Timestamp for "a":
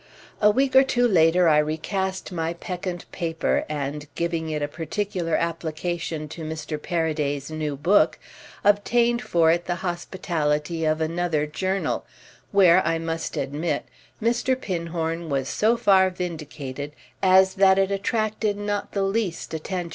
0.41-0.49, 4.63-4.67